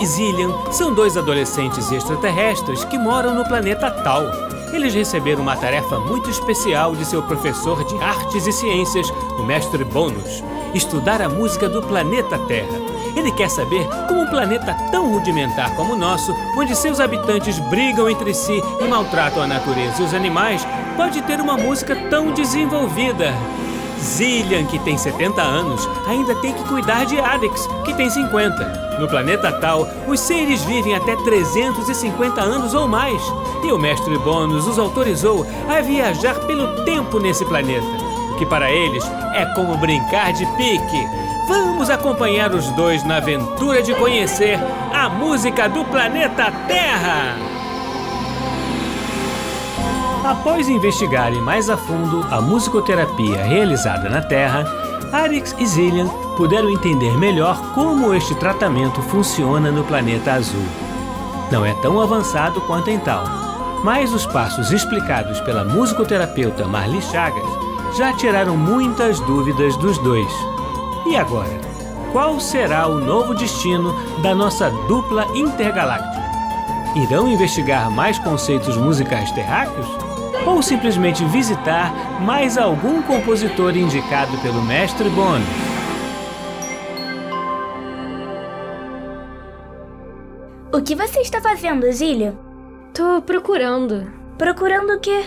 E 0.00 0.06
Zillian 0.06 0.52
são 0.70 0.94
dois 0.94 1.16
adolescentes 1.16 1.90
extraterrestres 1.90 2.84
que 2.84 2.96
moram 2.96 3.34
no 3.34 3.44
planeta 3.44 3.90
Tal. 3.90 4.22
Eles 4.72 4.94
receberam 4.94 5.42
uma 5.42 5.56
tarefa 5.56 5.98
muito 5.98 6.30
especial 6.30 6.94
de 6.94 7.04
seu 7.04 7.20
professor 7.22 7.82
de 7.82 7.96
artes 7.96 8.46
e 8.46 8.52
ciências, 8.52 9.10
o 9.38 9.42
mestre 9.42 9.82
Bônus: 9.82 10.44
estudar 10.72 11.20
a 11.20 11.28
música 11.28 11.68
do 11.68 11.82
planeta 11.82 12.38
Terra. 12.46 12.78
Ele 13.16 13.32
quer 13.32 13.50
saber 13.50 13.88
como 14.06 14.20
um 14.20 14.30
planeta 14.30 14.72
tão 14.92 15.10
rudimentar 15.10 15.74
como 15.74 15.94
o 15.94 15.98
nosso, 15.98 16.32
onde 16.56 16.76
seus 16.76 17.00
habitantes 17.00 17.58
brigam 17.58 18.08
entre 18.08 18.32
si 18.32 18.62
e 18.80 18.84
maltratam 18.84 19.42
a 19.42 19.48
natureza 19.48 20.00
e 20.00 20.04
os 20.04 20.14
animais, 20.14 20.64
pode 20.96 21.20
ter 21.22 21.40
uma 21.40 21.56
música 21.56 21.96
tão 22.08 22.32
desenvolvida. 22.32 23.34
Zillian, 24.00 24.64
que 24.66 24.78
tem 24.78 24.96
70 24.96 25.42
anos, 25.42 25.88
ainda 26.06 26.36
tem 26.36 26.52
que 26.52 26.62
cuidar 26.68 27.04
de 27.04 27.18
Adix, 27.18 27.66
que 27.84 27.94
tem 27.94 28.08
50. 28.08 28.87
No 28.98 29.06
planeta 29.06 29.52
Tal, 29.52 29.88
os 30.08 30.18
seres 30.18 30.64
vivem 30.64 30.94
até 30.94 31.14
350 31.14 32.40
anos 32.40 32.74
ou 32.74 32.88
mais. 32.88 33.22
E 33.62 33.70
o 33.70 33.78
mestre 33.78 34.18
Bônus 34.18 34.66
os 34.66 34.78
autorizou 34.78 35.46
a 35.68 35.80
viajar 35.80 36.34
pelo 36.46 36.84
tempo 36.84 37.20
nesse 37.20 37.44
planeta, 37.44 37.86
o 38.32 38.36
que 38.36 38.44
para 38.44 38.70
eles 38.70 39.04
é 39.34 39.46
como 39.54 39.76
brincar 39.76 40.32
de 40.32 40.44
pique. 40.56 41.06
Vamos 41.46 41.88
acompanhar 41.88 42.52
os 42.52 42.70
dois 42.72 43.04
na 43.04 43.16
aventura 43.16 43.82
de 43.82 43.94
conhecer 43.94 44.58
a 44.92 45.08
música 45.08 45.68
do 45.68 45.84
planeta 45.84 46.52
Terra! 46.66 47.36
Após 50.24 50.68
investigarem 50.68 51.40
mais 51.40 51.70
a 51.70 51.76
fundo 51.76 52.26
a 52.30 52.40
musicoterapia 52.40 53.44
realizada 53.44 54.10
na 54.10 54.20
Terra, 54.20 54.64
Arix 55.12 55.54
e 55.58 55.66
Zillian 55.66 56.10
puderam 56.38 56.70
entender 56.70 57.18
melhor 57.18 57.60
como 57.74 58.14
este 58.14 58.32
tratamento 58.36 59.02
funciona 59.02 59.72
no 59.72 59.82
planeta 59.82 60.34
azul. 60.34 60.64
Não 61.50 61.66
é 61.66 61.74
tão 61.82 62.00
avançado 62.00 62.60
quanto 62.60 62.88
em 62.88 62.98
tal, 63.00 63.24
mas 63.82 64.12
os 64.14 64.24
passos 64.24 64.70
explicados 64.70 65.40
pela 65.40 65.64
musicoterapeuta 65.64 66.64
Marli 66.64 67.02
Chagas 67.02 67.42
já 67.96 68.12
tiraram 68.12 68.56
muitas 68.56 69.18
dúvidas 69.18 69.76
dos 69.78 69.98
dois. 69.98 70.32
E 71.06 71.16
agora? 71.16 71.60
Qual 72.12 72.38
será 72.38 72.86
o 72.86 73.00
novo 73.00 73.34
destino 73.34 73.92
da 74.22 74.32
nossa 74.32 74.70
dupla 74.86 75.26
intergaláctica? 75.34 76.22
Irão 76.94 77.26
investigar 77.26 77.90
mais 77.90 78.16
conceitos 78.16 78.76
musicais 78.76 79.32
terráqueos? 79.32 79.88
Ou 80.46 80.62
simplesmente 80.62 81.24
visitar 81.24 81.92
mais 82.20 82.56
algum 82.56 83.02
compositor 83.02 83.76
indicado 83.76 84.38
pelo 84.38 84.62
mestre 84.62 85.08
Bônus? 85.10 85.77
O 90.70 90.82
que 90.82 90.94
você 90.94 91.20
está 91.20 91.40
fazendo, 91.40 91.90
Zília? 91.90 92.36
Tô 92.92 93.22
procurando. 93.22 94.12
Procurando 94.36 94.92
o 94.92 95.00
quê? 95.00 95.24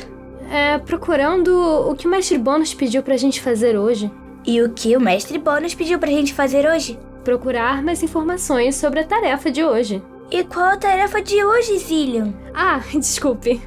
É, 0.51 0.77
procurando 0.77 1.49
o 1.89 1.95
que 1.95 2.05
o 2.05 2.09
mestre 2.09 2.37
Bônus 2.37 2.75
pediu 2.75 3.01
pra 3.01 3.17
gente 3.17 3.41
fazer 3.41 3.75
hoje. 3.75 4.11
E 4.45 4.61
o 4.61 4.69
que 4.69 4.95
o 4.95 5.01
mestre 5.01 5.39
Bônus 5.39 5.73
pediu 5.73 5.97
pra 5.97 6.09
gente 6.09 6.33
fazer 6.33 6.69
hoje? 6.69 6.99
Procurar 7.23 7.81
mais 7.81 8.03
informações 8.03 8.75
sobre 8.75 8.99
a 8.99 9.03
tarefa 9.03 9.49
de 9.49 9.63
hoje. 9.63 10.03
E 10.29 10.43
qual 10.43 10.67
a 10.67 10.77
tarefa 10.77 11.19
de 11.21 11.43
hoje, 11.43 11.79
Zillian? 11.79 12.33
Ah, 12.53 12.79
desculpe. 12.93 13.59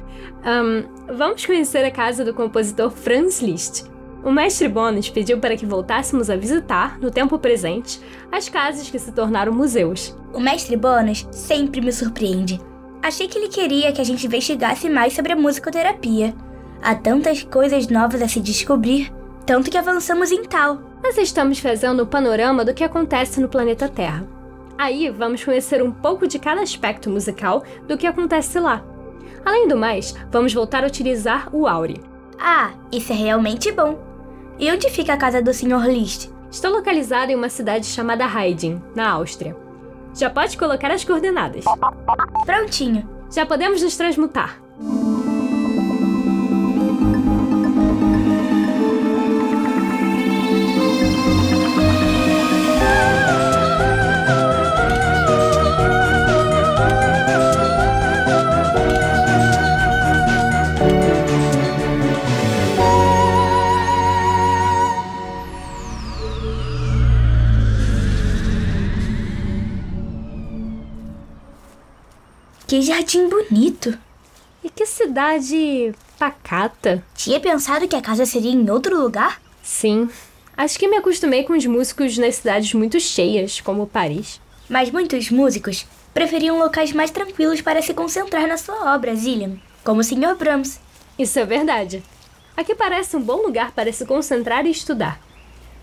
Um, 0.45 1.13
vamos 1.13 1.45
conhecer 1.45 1.83
a 1.83 1.91
casa 1.91 2.23
do 2.23 2.33
compositor 2.33 2.89
Franz 2.89 3.41
Liszt. 3.41 3.85
O 4.25 4.31
mestre 4.31 4.67
Bônus 4.67 5.07
pediu 5.07 5.37
para 5.37 5.55
que 5.55 5.67
voltássemos 5.67 6.31
a 6.31 6.35
visitar, 6.35 6.99
no 6.99 7.11
tempo 7.11 7.37
presente, 7.37 8.01
as 8.31 8.49
casas 8.49 8.89
que 8.89 8.97
se 8.97 9.11
tornaram 9.11 9.53
museus. 9.53 10.17
O 10.33 10.39
mestre 10.39 10.75
Bônus 10.75 11.27
sempre 11.31 11.79
me 11.79 11.93
surpreende. 11.93 12.59
Achei 13.03 13.27
que 13.27 13.37
ele 13.37 13.49
queria 13.49 13.91
que 13.91 14.01
a 14.01 14.03
gente 14.03 14.25
investigasse 14.25 14.89
mais 14.89 15.13
sobre 15.13 15.33
a 15.33 15.35
musicoterapia. 15.35 16.33
Há 16.81 16.95
tantas 16.95 17.43
coisas 17.43 17.87
novas 17.87 18.19
a 18.19 18.27
se 18.27 18.39
descobrir, 18.39 19.13
tanto 19.45 19.69
que 19.69 19.77
avançamos 19.77 20.31
em 20.31 20.43
tal. 20.43 20.81
Nós 21.03 21.19
estamos 21.19 21.59
fazendo 21.59 22.01
o 22.01 22.07
panorama 22.07 22.65
do 22.65 22.73
que 22.73 22.83
acontece 22.83 23.39
no 23.39 23.47
planeta 23.47 23.87
Terra. 23.87 24.27
Aí 24.75 25.07
vamos 25.11 25.43
conhecer 25.43 25.83
um 25.83 25.91
pouco 25.91 26.27
de 26.27 26.39
cada 26.39 26.61
aspecto 26.61 27.11
musical 27.11 27.63
do 27.87 27.95
que 27.95 28.07
acontece 28.07 28.59
lá. 28.59 28.83
Além 29.45 29.67
do 29.67 29.77
mais, 29.77 30.15
vamos 30.31 30.51
voltar 30.51 30.83
a 30.83 30.87
utilizar 30.87 31.47
o 31.55 31.67
Auri. 31.67 32.01
Ah, 32.39 32.71
isso 32.91 33.13
é 33.13 33.15
realmente 33.15 33.71
bom. 33.71 34.14
E 34.57 34.71
onde 34.71 34.89
fica 34.89 35.13
a 35.13 35.17
casa 35.17 35.41
do 35.41 35.53
Sr. 35.53 35.85
Liszt? 35.87 36.29
Está 36.49 36.69
localizado 36.69 37.31
em 37.31 37.35
uma 37.35 37.49
cidade 37.49 37.85
chamada 37.85 38.25
Heiding, 38.25 38.81
na 38.95 39.09
Áustria. 39.11 39.55
Já 40.13 40.29
pode 40.29 40.57
colocar 40.57 40.91
as 40.91 41.03
coordenadas. 41.03 41.65
Prontinho. 42.45 43.09
Já 43.29 43.45
podemos 43.45 43.81
nos 43.81 43.97
transmutar. 43.97 44.61
Que 72.67 72.81
jardim 72.81 73.29
bonito. 73.29 73.95
E 74.63 74.69
que 74.71 74.87
cidade 74.87 75.93
pacata. 76.17 77.03
Tinha 77.15 77.39
pensado 77.39 77.87
que 77.87 77.95
a 77.95 78.01
casa 78.01 78.25
seria 78.25 78.51
em 78.51 78.67
outro 78.71 78.99
lugar? 78.99 79.39
Sim. 79.61 80.09
Acho 80.57 80.79
que 80.79 80.87
me 80.87 80.97
acostumei 80.97 81.43
com 81.43 81.53
os 81.53 81.65
músicos 81.67 82.17
nas 82.17 82.37
cidades 82.37 82.73
muito 82.73 82.99
cheias, 82.99 83.61
como 83.61 83.85
Paris. 83.85 84.41
Mas 84.67 84.89
muitos 84.89 85.29
músicos 85.29 85.85
preferiam 86.11 86.57
locais 86.57 86.91
mais 86.91 87.11
tranquilos 87.11 87.61
para 87.61 87.83
se 87.83 87.93
concentrar 87.93 88.47
na 88.47 88.57
sua 88.57 88.95
obra, 88.95 89.15
Zillian, 89.15 89.57
como 89.83 90.01
o 90.01 90.03
Sr. 90.03 90.35
Brahms. 90.35 90.79
Isso 91.19 91.37
é 91.37 91.45
verdade. 91.45 92.01
Aqui 92.57 92.73
parece 92.73 93.15
um 93.15 93.21
bom 93.21 93.43
lugar 93.43 93.73
para 93.73 93.93
se 93.93 94.05
concentrar 94.05 94.65
e 94.65 94.71
estudar. 94.71 95.19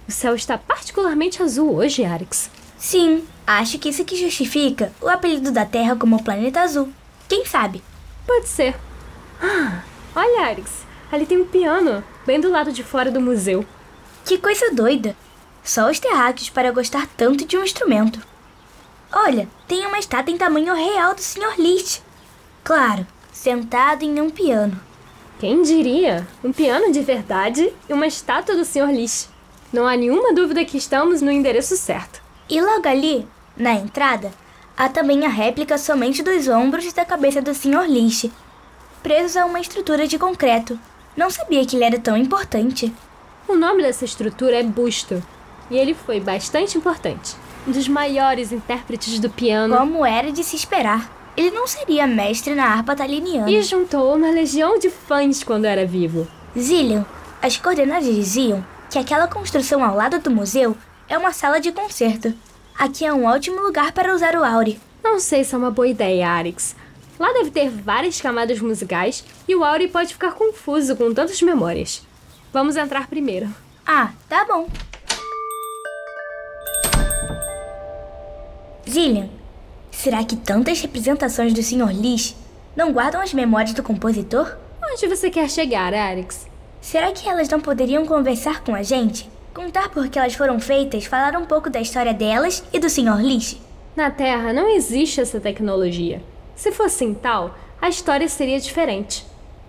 O 0.09 0.11
céu 0.11 0.35
está 0.35 0.59
particularmente 0.59 1.41
azul 1.41 1.77
hoje, 1.77 2.05
Arix. 2.05 2.51
Sim, 2.83 3.25
acho 3.47 3.79
que 3.79 3.91
isso 3.91 4.05
que 4.05 4.17
justifica 4.17 4.93
o 5.01 5.09
apelido 5.09 5.53
da 5.53 5.65
Terra 5.65 5.95
como 5.95 6.21
planeta 6.21 6.63
azul. 6.63 6.93
Quem 7.29 7.47
sabe? 7.47 7.81
Pode 8.27 8.49
ser. 8.49 8.75
Ah, 9.41 9.85
olha, 10.17 10.47
Arix, 10.49 10.85
ali 11.13 11.25
tem 11.25 11.41
um 11.41 11.47
piano, 11.47 12.03
bem 12.27 12.41
do 12.41 12.51
lado 12.51 12.73
de 12.73 12.83
fora 12.83 13.09
do 13.09 13.21
museu. 13.21 13.65
Que 14.25 14.37
coisa 14.37 14.75
doida! 14.75 15.15
Só 15.63 15.89
os 15.89 16.01
terráqueos 16.01 16.51
para 16.51 16.73
gostar 16.73 17.07
tanto 17.17 17.45
de 17.45 17.57
um 17.57 17.63
instrumento. 17.63 18.21
Olha, 19.13 19.49
tem 19.69 19.87
uma 19.87 20.01
estátua 20.01 20.35
em 20.35 20.37
tamanho 20.37 20.75
real 20.75 21.15
do 21.15 21.23
Sr. 21.23 21.55
Liszt. 21.59 22.03
Claro, 22.65 23.07
sentado 23.33 24.03
em 24.03 24.21
um 24.21 24.29
piano. 24.29 24.79
Quem 25.39 25.63
diria? 25.63 26.27
Um 26.43 26.53
piano 26.53 26.91
de 26.91 27.01
verdade 27.01 27.73
e 27.89 27.93
uma 27.93 28.09
estátua 28.09 28.57
do 28.57 28.65
Sr. 28.65 28.91
Liszt. 28.91 29.31
Não 29.73 29.87
há 29.87 29.97
nenhuma 29.97 30.35
dúvida 30.35 30.65
que 30.65 30.77
estamos 30.77 31.23
no 31.23 31.31
endereço 31.31 31.77
certo. 31.77 32.22
E 32.49 32.61
logo 32.61 32.89
ali, 32.89 33.27
na 33.57 33.75
entrada, 33.75 34.31
há 34.77 34.89
também 34.89 35.25
a 35.25 35.29
réplica 35.29 35.79
somente 35.79 36.23
dos 36.23 36.49
ombros 36.49 36.85
e 36.85 36.95
da 36.95 37.05
cabeça 37.05 37.41
do 37.41 37.55
Sr. 37.55 37.87
Liszt, 37.89 38.31
presos 39.03 39.37
a 39.37 39.45
uma 39.45 39.61
estrutura 39.61 40.07
de 40.07 40.19
concreto. 40.19 40.79
Não 41.17 41.31
sabia 41.31 41.65
que 41.67 41.77
ele 41.77 41.85
era 41.85 41.99
tão 41.99 42.17
importante. 42.17 42.93
O 43.47 43.55
nome 43.55 43.83
dessa 43.83 44.05
estrutura 44.05 44.57
é 44.57 44.63
busto, 44.63 45.23
e 45.71 45.77
ele 45.77 45.95
foi 45.95 46.21
bastante 46.21 46.77
importante. 46.77 47.35
Um 47.67 47.73
dos 47.73 47.89
maiores 47.89 48.53
intérpretes 48.53 49.19
do 49.19 49.31
piano. 49.31 49.77
Como 49.77 50.05
era 50.05 50.33
de 50.33 50.43
se 50.43 50.57
esperar. 50.57 51.11
Ele 51.37 51.51
não 51.51 51.67
seria 51.67 52.07
mestre 52.07 52.55
na 52.55 52.67
harpa 52.67 52.95
taliniana. 52.95 53.51
E 53.51 53.63
juntou 53.63 54.15
uma 54.15 54.31
legião 54.31 54.79
de 54.79 54.91
fãs 54.91 55.43
quando 55.43 55.65
era 55.65 55.87
vivo. 55.87 56.27
Zillion, 56.59 57.05
as 57.41 57.57
coordenadas 57.57 58.05
diziam 58.05 58.65
que 58.91 58.99
aquela 58.99 59.27
construção 59.27 59.83
ao 59.83 59.97
lado 59.97 60.19
do 60.19 60.31
museu 60.31 60.77
é 61.09 61.19
uma 61.19 61.33
sala 61.33 61.61
de 61.61 61.73
concerto. 61.73 62.33
Aqui 62.79 63.05
é 63.05 63.13
um 63.13 63.25
ótimo 63.25 63.61
lugar 63.61 63.93
para 63.93 64.15
usar 64.15 64.35
o 64.35 64.45
Auri. 64.45 64.81
Não 65.03 65.19
sei 65.19 65.45
se 65.45 65.55
é 65.55 65.59
uma 65.59 65.71
boa 65.71 65.87
ideia, 65.87 66.29
Arix. 66.29 66.75
Lá 67.19 67.33
deve 67.33 67.51
ter 67.51 67.69
várias 67.69 68.21
camadas 68.21 68.61
musicais 68.61 69.25
e 69.47 69.55
o 69.55 69.65
Auri 69.65 69.89
pode 69.89 70.15
ficar 70.15 70.33
confuso 70.33 70.97
com 70.97 71.13
tantas 71.13 71.41
memórias. 71.43 72.03
Vamos 72.53 72.77
entrar 72.77 73.07
primeiro. 73.09 73.49
Ah, 73.87 74.11
tá 74.29 74.45
bom. 74.45 74.69
Zillian, 78.89 79.29
será 79.91 80.25
que 80.25 80.37
tantas 80.37 80.81
representações 80.81 81.53
do 81.55 81.63
Sr. 81.63 81.93
Liszt 81.93 82.37
não 82.77 82.93
guardam 82.93 83.21
as 83.21 83.33
memórias 83.33 83.75
do 83.75 83.83
compositor? 83.83 84.57
Onde 84.83 85.07
você 85.07 85.31
quer 85.31 85.49
chegar, 85.49 85.95
Arix? 85.95 86.47
Será 86.81 87.13
que 87.13 87.29
elas 87.29 87.49
não 87.49 87.61
poderiam 87.61 88.05
conversar 88.05 88.63
com 88.65 88.75
a 88.75 88.83
gente? 88.83 89.31
Contar 89.55 89.91
por 89.91 90.09
que 90.09 90.19
elas 90.19 90.35
foram 90.35 90.59
feitas, 90.59 91.05
falar 91.05 91.37
um 91.37 91.45
pouco 91.45 91.69
da 91.69 91.79
história 91.79 92.15
delas 92.15 92.65
e 92.73 92.79
do 92.79 92.89
Sr. 92.89 93.21
Liszt? 93.21 93.61
Na 93.95 94.11
Terra 94.11 94.51
não 94.51 94.67
existe 94.67 95.21
essa 95.21 95.39
tecnologia. 95.39 96.23
Se 96.57 96.73
fosse 96.73 97.15
tal, 97.21 97.55
a 97.79 97.91
história 97.91 98.27
seria 98.31 98.59
diferente. 98.59 99.27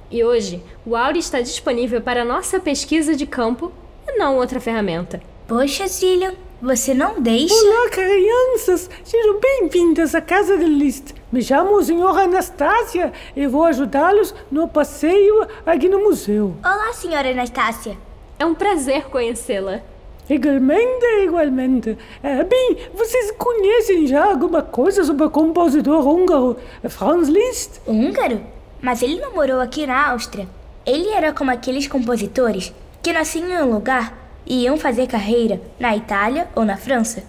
E 0.09 0.24
hoje, 0.24 0.63
o 0.85 0.95
Auri 0.95 1.19
está 1.19 1.41
disponível 1.41 2.00
para 2.00 2.24
nossa 2.24 2.62
pesquisa 2.62 3.13
de 3.13 3.25
campo 3.25 3.74
e 4.07 4.18
não 4.18 4.38
outra 4.38 4.62
ferramenta. 4.62 5.21
Poxa, 5.45 5.86
Zillion, 5.86 6.31
você 6.62 6.94
não 6.94 7.21
deixa. 7.21 7.53
Olá, 7.53 7.89
crianças! 7.89 8.89
Sejam 9.03 9.38
bem-vindas 9.38 10.15
à 10.15 10.21
casa 10.21 10.57
de 10.57 10.63
Liszt. 10.63 11.13
Me 11.29 11.41
chamo 11.41 11.75
o 11.75 11.83
senhor 11.83 12.18
Anastácia 12.18 13.12
e 13.36 13.45
vou 13.47 13.65
ajudá-los 13.65 14.33
no 14.50 14.65
passeio 14.65 15.45
aqui 15.65 15.89
no 15.89 16.00
museu. 16.00 16.56
Olá, 16.63 16.94
senhora 16.94 17.31
Anastácia. 17.31 17.97
É 18.39 18.45
um 18.45 18.56
prazer 18.56 19.06
conhecê-la. 19.06 19.81
Igualmente, 20.30 21.06
igualmente. 21.24 21.97
É, 22.21 22.44
bem, 22.44 22.77
vocês 22.94 23.31
conhecem 23.31 24.07
já 24.07 24.24
alguma 24.25 24.62
coisa 24.62 25.03
sobre 25.03 25.25
o 25.25 25.30
compositor 25.30 26.07
húngaro 26.07 26.57
Franz 26.88 27.27
Liszt? 27.27 27.81
Húngaro? 27.85 28.41
Mas 28.81 29.01
ele 29.01 29.19
não 29.19 29.33
morou 29.33 29.59
aqui 29.59 29.85
na 29.85 30.12
Áustria. 30.12 30.47
Ele 30.85 31.09
era 31.09 31.33
como 31.33 31.51
aqueles 31.51 31.88
compositores 31.88 32.74
que 33.01 33.13
nasciam 33.13 33.47
em 33.50 33.63
um 33.63 33.74
lugar 33.74 34.18
e 34.45 34.63
iam 34.63 34.77
fazer 34.77 35.07
carreira 35.07 35.62
na 35.79 35.95
Itália 35.95 36.47
ou 36.56 36.65
na 36.65 36.77
França. 36.77 37.24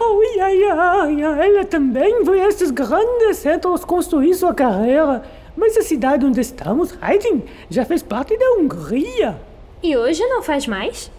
Oh, 0.00 0.22
ia, 0.22 0.54
ia, 0.54 1.10
ia. 1.10 1.26
Ela 1.44 1.64
também 1.64 2.24
foi 2.24 2.40
a 2.40 2.48
esses 2.48 2.70
grandes 2.70 3.38
centros 3.38 3.84
construir 3.84 4.34
sua 4.34 4.54
carreira. 4.54 5.22
Mas 5.54 5.76
a 5.76 5.82
cidade 5.82 6.24
onde 6.24 6.40
estamos, 6.40 6.94
Heiding, 7.02 7.44
já 7.68 7.84
fez 7.84 8.02
parte 8.02 8.36
da 8.38 8.52
Hungria. 8.52 9.38
E 9.86 9.96
hoje 9.96 10.20
não 10.26 10.42
faz 10.42 10.66
mais? 10.66 11.12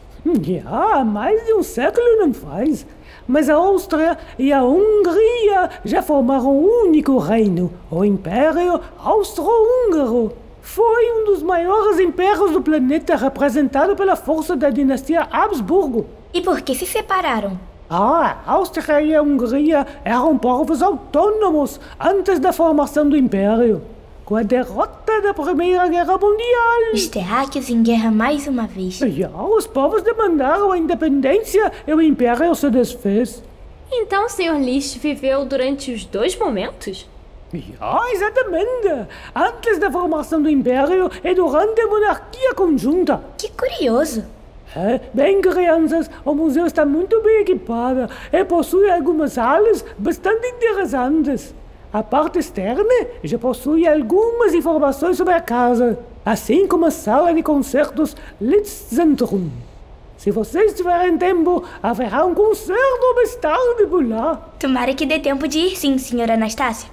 Já, 0.44 1.02
mais 1.06 1.46
de 1.46 1.54
um 1.54 1.64
século 1.64 2.18
não 2.18 2.34
faz. 2.34 2.86
Mas 3.26 3.50
a 3.50 3.54
Áustria 3.54 4.18
e 4.38 4.52
a 4.52 4.62
Hungria 4.62 5.70
já 5.86 6.04
formaram 6.04 6.54
um 6.54 6.84
único 6.84 7.18
reino, 7.18 7.72
o 7.90 8.04
Império 8.04 8.82
Austro-Húngaro. 9.00 10.34
Foi 10.60 11.14
um 11.14 11.24
dos 11.28 11.42
maiores 11.42 11.98
impérios 12.02 12.52
do 12.52 12.62
planeta 12.62 13.16
representado 13.16 13.96
pela 13.96 14.18
força 14.18 14.54
da 14.54 14.70
dinastia 14.70 15.22
Habsburgo. 15.32 16.06
E 16.34 16.42
por 16.42 16.60
que 16.60 16.76
se 16.76 16.86
separaram? 16.86 17.58
Ah, 17.90 18.40
a 18.46 18.52
Áustria 18.52 19.00
e 19.00 19.16
a 19.16 19.22
Hungria 19.22 19.88
eram 20.04 20.38
povos 20.38 20.82
autônomos 20.82 21.80
antes 21.98 22.38
da 22.38 22.52
formação 22.52 23.08
do 23.08 23.16
Império. 23.16 23.82
Com 24.26 24.36
a 24.36 24.44
derrota 24.44 25.07
da 25.22 25.34
Primeira 25.34 25.88
Guerra 25.88 26.18
Mundial. 26.18 26.94
Os 26.94 27.08
terráqueos 27.08 27.70
em 27.70 27.82
guerra 27.82 28.12
mais 28.12 28.48
uma 28.48 28.68
vez. 28.68 28.96
Já, 28.98 29.30
os 29.30 29.66
povos 29.66 30.04
demandaram 30.04 30.72
a 30.72 30.78
independência 30.78 31.72
e 31.88 31.94
o 31.94 32.02
Império 32.02 32.54
se 32.54 32.70
desfez. 32.70 33.44
Então 33.92 34.26
o 34.26 34.30
Sr. 34.30 34.60
Liszt 34.60 35.00
viveu 35.00 35.46
durante 35.46 35.92
os 35.92 36.06
dois 36.06 36.38
momentos? 36.38 37.10
Já, 37.52 38.00
exatamente. 38.12 39.08
Antes 39.36 39.80
da 39.80 39.92
formação 39.92 40.42
do 40.42 40.50
Império 40.50 41.10
e 41.24 41.34
durante 41.34 41.82
a 41.82 41.88
monarquia 41.88 42.54
conjunta. 42.54 43.22
Que 43.38 43.50
curioso. 43.52 44.24
É, 44.76 45.00
bem, 45.14 45.42
crianças, 45.42 46.12
o 46.26 46.36
museu 46.36 46.66
está 46.66 46.86
muito 46.86 47.22
bem 47.24 47.42
equipado 47.42 48.10
e 48.32 48.44
possui 48.44 48.92
algumas 48.92 49.34
salas 49.34 49.84
bastante 49.98 50.46
interessantes. 50.48 51.56
A 51.92 52.04
parte 52.04 52.38
externa 52.38 52.84
já 53.24 53.40
possui 53.40 53.88
algumas 53.88 54.54
informações 54.54 55.16
sobre 55.16 55.34
a 55.34 55.40
casa, 55.40 55.98
assim 56.26 56.68
como 56.68 56.86
a 56.86 56.92
sala 56.92 57.34
de 57.34 57.42
concertos 57.42 58.14
Litzzentrum. 58.42 59.50
Se 60.18 60.30
vocês 60.30 60.74
tiverem 60.74 61.18
tempo, 61.18 61.64
haverá 61.82 62.26
um 62.26 62.34
concerto 62.34 63.16
mais 63.16 63.36
tarde 63.38 63.88
por 63.88 64.06
lá. 64.06 64.36
Tomara 64.60 64.94
que 64.94 65.06
dê 65.06 65.18
tempo 65.20 65.48
de 65.48 65.60
ir 65.60 65.78
sim, 65.78 65.98
senhora 65.98 66.34
Anastácia. 66.34 66.90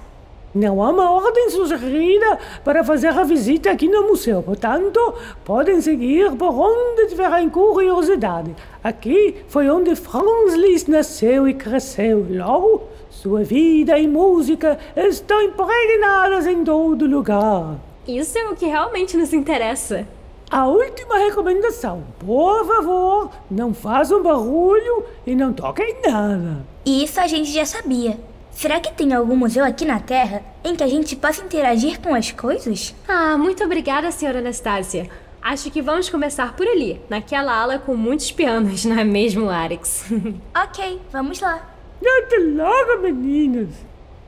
Não 0.53 0.81
há 0.81 0.89
uma 0.89 1.11
ordem 1.11 1.49
sugerida 1.49 2.39
para 2.63 2.81
fazer 2.81 3.09
a 3.09 3.25
visita 3.25 3.69
aqui 3.69 3.89
no 3.89 4.03
museu, 4.03 4.41
portanto, 4.41 5.13
podem 5.43 5.81
seguir 5.81 6.31
por 6.37 6.57
onde 6.57 7.07
tiverem 7.07 7.49
curiosidade. 7.49 8.55
Aqui 8.81 9.43
foi 9.49 9.69
onde 9.69 9.93
Franz 9.97 10.53
Liszt 10.53 10.89
nasceu 10.89 11.45
e 11.49 11.53
cresceu. 11.53 12.25
Logo, 12.29 12.83
sua 13.15 13.43
vida 13.43 13.97
e 13.97 14.07
música 14.07 14.77
estão 14.95 15.41
impregnadas 15.41 16.45
em 16.45 16.63
todo 16.63 17.07
lugar. 17.07 17.77
Isso 18.05 18.37
é 18.37 18.49
o 18.49 18.55
que 18.55 18.65
realmente 18.65 19.15
nos 19.15 19.33
interessa. 19.33 20.05
A 20.51 20.67
última 20.67 21.17
recomendação: 21.17 22.03
por 22.19 22.65
favor, 22.67 23.31
não 23.49 23.73
façam 23.73 24.21
barulho 24.21 25.05
e 25.25 25.33
não 25.33 25.53
toquem 25.53 25.95
nada. 26.05 26.65
Isso 26.85 27.19
a 27.19 27.25
gente 27.25 27.51
já 27.51 27.65
sabia. 27.65 28.19
Será 28.51 28.79
que 28.79 28.93
tem 28.93 29.13
algum 29.13 29.35
museu 29.35 29.65
aqui 29.65 29.85
na 29.85 29.99
Terra 29.99 30.43
em 30.63 30.75
que 30.75 30.83
a 30.83 30.87
gente 30.87 31.15
possa 31.15 31.43
interagir 31.43 31.99
com 31.99 32.13
as 32.13 32.31
coisas? 32.31 32.93
Ah, 33.07 33.37
muito 33.37 33.63
obrigada, 33.63 34.11
senhora 34.11 34.39
Anastácia. 34.39 35.09
Acho 35.41 35.71
que 35.71 35.81
vamos 35.81 36.09
começar 36.09 36.55
por 36.55 36.67
ali, 36.67 37.01
naquela 37.09 37.53
ala 37.53 37.79
com 37.79 37.95
muitos 37.95 38.31
pianos, 38.31 38.83
não 38.85 38.99
é 38.99 39.03
mesmo, 39.03 39.49
Alex? 39.49 40.05
ok, 40.55 41.01
vamos 41.11 41.39
lá. 41.39 41.74
Até 42.07 42.37
logo, 42.37 43.01
meninas! 43.01 43.69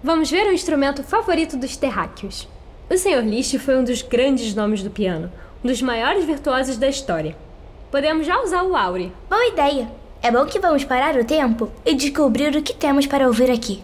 Vamos 0.04 0.32
ver 0.32 0.48
o 0.48 0.54
instrumento 0.54 1.04
favorito 1.04 1.56
dos 1.56 1.78
terráqueos. 1.78 2.48
O 2.90 2.98
Sr. 2.98 3.24
Liszt 3.24 3.60
foi 3.60 3.78
um 3.78 3.84
dos 3.84 4.02
grandes 4.02 4.56
nomes 4.56 4.82
do 4.82 4.90
piano, 4.90 5.32
um 5.64 5.68
dos 5.68 5.82
maiores 5.82 6.26
virtuosos 6.26 6.78
da 6.78 6.88
história. 6.88 7.36
Podemos 7.92 8.26
já 8.26 8.42
usar 8.42 8.64
o 8.64 8.76
Auri. 8.76 9.12
Boa 9.30 9.46
ideia! 9.48 9.90
É 10.22 10.32
bom 10.32 10.46
que 10.46 10.60
vamos 10.60 10.84
parar 10.84 11.16
o 11.16 11.26
tempo 11.26 11.72
e 11.86 11.94
descobrir 11.94 12.56
o 12.56 12.64
que 12.64 12.74
temos 12.74 13.06
para 13.06 13.28
ouvir 13.28 13.52
aqui. 13.52 13.84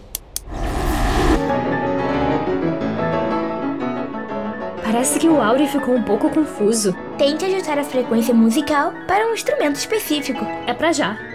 Parece 4.82 5.18
que 5.18 5.28
o 5.28 5.40
Auri 5.40 5.68
ficou 5.68 5.94
um 5.94 6.02
pouco 6.02 6.30
confuso. 6.30 6.96
Tente 7.16 7.44
ajustar 7.44 7.78
a 7.78 7.84
frequência 7.84 8.34
musical 8.34 8.92
para 9.06 9.28
um 9.28 9.34
instrumento 9.34 9.76
específico. 9.76 10.44
É 10.66 10.74
pra 10.74 10.92
já. 10.92 11.33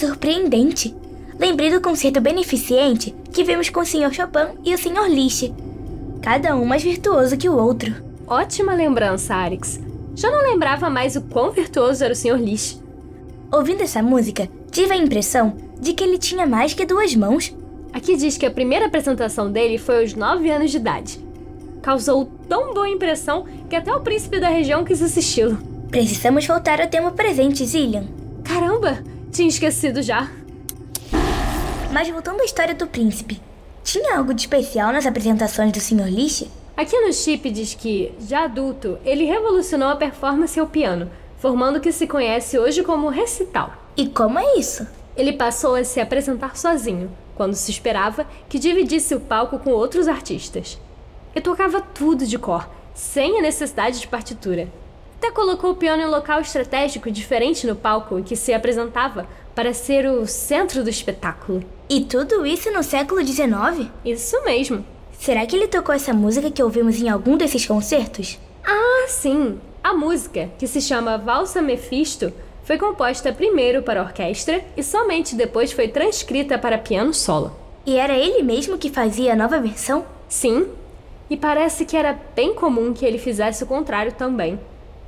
Surpreendente. 0.00 0.94
Lembrei 1.38 1.70
do 1.70 1.80
concerto 1.80 2.20
beneficente 2.20 3.14
que 3.32 3.44
vimos 3.44 3.68
com 3.68 3.80
o 3.80 3.86
Sr. 3.86 4.12
Chopin 4.12 4.58
e 4.64 4.74
o 4.74 4.78
Sr. 4.78 5.08
Liszt. 5.08 5.52
Cada 6.22 6.56
um 6.56 6.64
mais 6.64 6.82
virtuoso 6.82 7.36
que 7.36 7.48
o 7.48 7.56
outro. 7.56 7.94
Ótima 8.26 8.74
lembrança, 8.74 9.34
Arix. 9.34 9.78
Já 10.14 10.30
não 10.30 10.42
lembrava 10.42 10.88
mais 10.88 11.16
o 11.16 11.22
quão 11.22 11.50
virtuoso 11.50 12.02
era 12.02 12.14
o 12.14 12.16
Sr. 12.16 12.38
Liszt. 12.38 12.80
Ouvindo 13.52 13.82
essa 13.82 14.02
música, 14.02 14.48
tive 14.70 14.92
a 14.94 14.96
impressão 14.96 15.54
de 15.78 15.92
que 15.92 16.02
ele 16.02 16.18
tinha 16.18 16.46
mais 16.46 16.72
que 16.72 16.86
duas 16.86 17.14
mãos. 17.14 17.54
Aqui 17.92 18.16
diz 18.16 18.38
que 18.38 18.46
a 18.46 18.50
primeira 18.50 18.86
apresentação 18.86 19.52
dele 19.52 19.76
foi 19.76 20.00
aos 20.00 20.14
9 20.14 20.50
anos 20.50 20.70
de 20.70 20.78
idade. 20.78 21.20
Causou 21.82 22.30
tão 22.48 22.72
boa 22.72 22.88
impressão 22.88 23.44
que 23.68 23.76
até 23.76 23.94
o 23.94 24.00
príncipe 24.00 24.40
da 24.40 24.48
região 24.48 24.84
quis 24.84 25.02
assisti-lo. 25.02 25.58
Precisamos 25.90 26.46
voltar 26.46 26.80
ao 26.80 26.88
tema 26.88 27.10
presente, 27.10 27.66
Zillian. 27.66 28.19
Tinha 29.32 29.48
esquecido 29.48 30.02
já. 30.02 30.28
Mas 31.92 32.08
voltando 32.08 32.40
à 32.40 32.44
história 32.44 32.74
do 32.74 32.86
príncipe, 32.86 33.40
tinha 33.84 34.16
algo 34.16 34.34
de 34.34 34.42
especial 34.42 34.92
nas 34.92 35.06
apresentações 35.06 35.72
do 35.72 35.80
Sr. 35.80 36.08
Liszt? 36.08 36.50
Aqui 36.76 36.98
no 37.00 37.12
chip 37.12 37.48
diz 37.50 37.74
que, 37.74 38.12
já 38.20 38.44
adulto, 38.44 38.98
ele 39.04 39.24
revolucionou 39.24 39.88
a 39.88 39.96
performance 39.96 40.58
ao 40.58 40.66
piano, 40.66 41.10
formando 41.38 41.76
o 41.76 41.80
que 41.80 41.92
se 41.92 42.08
conhece 42.08 42.58
hoje 42.58 42.82
como 42.82 43.08
recital. 43.08 43.72
E 43.96 44.08
como 44.08 44.38
é 44.38 44.58
isso? 44.58 44.86
Ele 45.16 45.32
passou 45.32 45.76
a 45.76 45.84
se 45.84 46.00
apresentar 46.00 46.56
sozinho, 46.56 47.10
quando 47.36 47.54
se 47.54 47.70
esperava 47.70 48.26
que 48.48 48.58
dividisse 48.58 49.14
o 49.14 49.20
palco 49.20 49.58
com 49.60 49.70
outros 49.70 50.08
artistas. 50.08 50.76
E 51.34 51.40
tocava 51.40 51.80
tudo 51.80 52.26
de 52.26 52.38
cor, 52.38 52.68
sem 52.94 53.38
a 53.38 53.42
necessidade 53.42 54.00
de 54.00 54.08
partitura. 54.08 54.68
Até 55.20 55.30
colocou 55.30 55.72
o 55.72 55.76
piano 55.76 56.02
em 56.02 56.06
um 56.06 56.10
local 56.10 56.40
estratégico 56.40 57.10
diferente 57.10 57.66
no 57.66 57.76
palco 57.76 58.18
em 58.18 58.22
que 58.22 58.34
se 58.34 58.54
apresentava 58.54 59.28
para 59.54 59.74
ser 59.74 60.06
o 60.06 60.26
centro 60.26 60.82
do 60.82 60.88
espetáculo. 60.88 61.62
E 61.90 62.00
tudo 62.00 62.46
isso 62.46 62.70
no 62.70 62.82
século 62.82 63.22
XIX? 63.22 63.90
Isso 64.02 64.42
mesmo. 64.46 64.82
Será 65.18 65.44
que 65.44 65.54
ele 65.54 65.68
tocou 65.68 65.94
essa 65.94 66.14
música 66.14 66.50
que 66.50 66.62
ouvimos 66.62 66.98
em 66.98 67.10
algum 67.10 67.36
desses 67.36 67.66
concertos? 67.66 68.38
Ah, 68.64 69.04
sim! 69.08 69.60
A 69.84 69.92
música, 69.92 70.48
que 70.58 70.66
se 70.66 70.80
chama 70.80 71.18
Valsa 71.18 71.60
Mephisto, 71.60 72.32
foi 72.64 72.78
composta 72.78 73.30
primeiro 73.30 73.82
para 73.82 74.02
orquestra 74.02 74.64
e 74.74 74.82
somente 74.82 75.34
depois 75.34 75.70
foi 75.70 75.88
transcrita 75.88 76.56
para 76.56 76.78
piano 76.78 77.12
solo. 77.12 77.54
E 77.84 77.98
era 77.98 78.14
ele 78.14 78.42
mesmo 78.42 78.78
que 78.78 78.88
fazia 78.88 79.34
a 79.34 79.36
nova 79.36 79.60
versão? 79.60 80.06
Sim, 80.30 80.66
e 81.28 81.36
parece 81.36 81.84
que 81.84 81.96
era 81.96 82.18
bem 82.34 82.54
comum 82.54 82.94
que 82.94 83.04
ele 83.04 83.18
fizesse 83.18 83.62
o 83.62 83.66
contrário 83.66 84.12
também. 84.12 84.58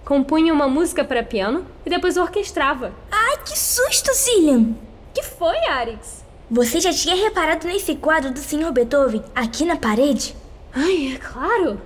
Compunha 0.05 0.53
uma 0.53 0.69
música 0.69 1.05
para 1.05 1.23
piano 1.23 1.65
e 1.87 1.91
depois 1.91 2.17
orquestrava. 2.17 2.93
Ai, 3.11 3.39
que 3.45 3.57
susto, 3.57 4.13
Cillian! 4.15 4.75
Que 5.15 5.23
foi, 5.23 5.57
Arix? 5.69 6.25
Você 6.51 6.81
já 6.81 6.93
tinha 6.93 7.15
reparado 7.15 7.67
nesse 7.67 7.95
quadro 7.95 8.31
do 8.33 8.39
Sr. 8.39 8.73
Beethoven 8.73 9.23
aqui 9.35 9.65
na 9.65 9.77
parede? 9.77 10.35
Ai, 10.75 11.15
é 11.15 11.19
claro. 11.19 11.81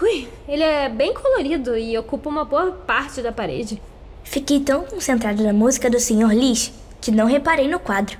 Ui, 0.00 0.28
ele 0.46 0.62
é 0.62 0.88
bem 0.88 1.14
colorido 1.14 1.76
e 1.76 1.96
ocupa 1.96 2.28
uma 2.28 2.44
boa 2.44 2.72
parte 2.72 3.22
da 3.22 3.32
parede. 3.32 3.80
Fiquei 4.22 4.60
tão 4.60 4.84
concentrado 4.84 5.42
na 5.42 5.52
música 5.52 5.88
do 5.88 5.98
Sr. 5.98 6.32
Liszt 6.34 6.72
que 7.00 7.10
não 7.10 7.26
reparei 7.26 7.68
no 7.68 7.80
quadro. 7.80 8.18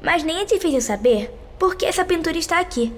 Mas 0.00 0.22
nem 0.22 0.40
é 0.40 0.44
difícil 0.44 0.80
saber 0.80 1.30
por 1.58 1.74
que 1.74 1.86
essa 1.86 2.04
pintura 2.04 2.38
está 2.38 2.60
aqui. 2.60 2.92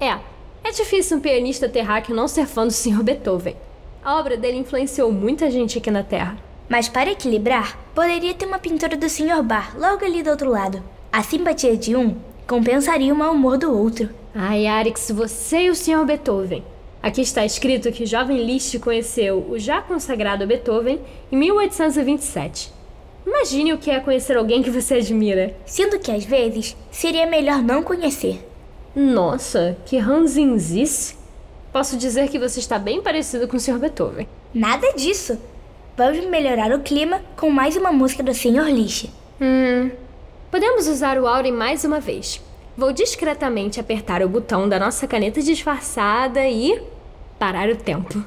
É, 0.00 0.18
é 0.64 0.70
difícil 0.72 1.18
um 1.18 1.20
pianista 1.20 1.68
terráqueo 1.68 2.14
não 2.14 2.26
ser 2.26 2.46
fã 2.46 2.66
do 2.66 2.72
Sr. 2.72 3.02
Beethoven. 3.02 3.56
A 4.02 4.18
obra 4.18 4.36
dele 4.36 4.58
influenciou 4.58 5.12
muita 5.12 5.50
gente 5.50 5.76
aqui 5.76 5.90
na 5.90 6.02
Terra. 6.02 6.38
Mas 6.68 6.88
para 6.88 7.10
equilibrar, 7.10 7.78
poderia 7.94 8.32
ter 8.32 8.46
uma 8.46 8.58
pintura 8.58 8.96
do 8.96 9.08
Sr. 9.10 9.42
Bar 9.42 9.76
logo 9.78 10.04
ali 10.04 10.22
do 10.22 10.30
outro 10.30 10.48
lado. 10.48 10.82
A 11.12 11.22
simpatia 11.22 11.76
de 11.76 11.94
um 11.94 12.16
compensaria 12.46 13.12
o 13.12 13.16
mau 13.16 13.32
humor 13.34 13.58
do 13.58 13.76
outro. 13.76 14.08
Ai, 14.34 14.66
Arix, 14.66 15.10
você 15.10 15.64
e 15.64 15.70
o 15.70 15.74
Sr. 15.74 16.04
Beethoven. 16.06 16.64
Aqui 17.02 17.20
está 17.20 17.44
escrito 17.44 17.92
que 17.92 18.04
o 18.04 18.06
jovem 18.06 18.42
Liszt 18.42 18.78
conheceu 18.78 19.46
o 19.50 19.58
já 19.58 19.82
consagrado 19.82 20.46
Beethoven 20.46 21.00
em 21.30 21.36
1827. 21.36 22.72
Imagine 23.26 23.74
o 23.74 23.78
que 23.78 23.90
é 23.90 24.00
conhecer 24.00 24.36
alguém 24.36 24.62
que 24.62 24.70
você 24.70 24.94
admira. 24.94 25.54
Sendo 25.66 25.98
que 25.98 26.10
às 26.10 26.24
vezes 26.24 26.74
seria 26.90 27.26
melhor 27.26 27.62
não 27.62 27.82
conhecer. 27.82 28.46
Nossa, 28.96 29.76
que 29.84 29.98
ranzinzice. 29.98 31.19
Posso 31.72 31.96
dizer 31.96 32.28
que 32.28 32.38
você 32.38 32.58
está 32.58 32.78
bem 32.78 33.00
parecido 33.00 33.46
com 33.46 33.56
o 33.56 33.60
Sr. 33.60 33.78
Beethoven. 33.78 34.26
Nada 34.52 34.92
disso. 34.94 35.38
Vamos 35.96 36.24
melhorar 36.26 36.72
o 36.72 36.80
clima 36.80 37.20
com 37.36 37.50
mais 37.50 37.76
uma 37.76 37.92
música 37.92 38.22
do 38.22 38.34
Sr. 38.34 38.70
Liszt. 38.70 39.10
Hum. 39.40 39.90
Podemos 40.50 40.88
usar 40.88 41.18
o 41.18 41.26
Aure 41.26 41.52
mais 41.52 41.84
uma 41.84 42.00
vez. 42.00 42.40
Vou 42.76 42.92
discretamente 42.92 43.78
apertar 43.78 44.22
o 44.22 44.28
botão 44.28 44.68
da 44.68 44.78
nossa 44.78 45.06
caneta 45.06 45.40
disfarçada 45.40 46.46
e. 46.48 46.82
parar 47.38 47.68
o 47.68 47.76
tempo. 47.76 48.24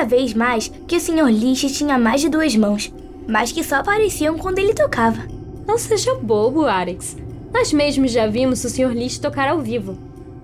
Cada 0.00 0.04
vez 0.04 0.32
mais 0.32 0.72
que 0.88 0.96
o 0.96 1.00
Sr. 1.00 1.28
Lish 1.28 1.76
tinha 1.76 1.98
mais 1.98 2.22
de 2.22 2.30
duas 2.30 2.56
mãos, 2.56 2.90
mas 3.28 3.52
que 3.52 3.62
só 3.62 3.76
apareciam 3.76 4.38
quando 4.38 4.58
ele 4.58 4.72
tocava. 4.72 5.28
Não 5.66 5.76
seja 5.76 6.14
bobo, 6.14 6.64
Arix. 6.64 7.18
Nós 7.52 7.70
mesmos 7.70 8.10
já 8.10 8.26
vimos 8.26 8.64
o 8.64 8.70
Sr. 8.70 8.94
Lish 8.94 9.18
tocar 9.18 9.48
ao 9.48 9.58
vivo. 9.58 9.98